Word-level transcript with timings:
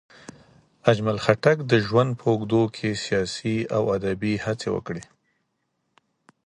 اجمل 0.91 1.17
خټک 1.25 1.57
د 1.71 1.73
ژوند 1.85 2.11
په 2.19 2.25
اوږدو 2.31 2.61
کې 2.75 2.89
سیاسي 3.05 3.57
او 3.75 3.83
ادبي 3.95 4.33
هڅې 4.45 4.69
وکړې. 4.75 5.03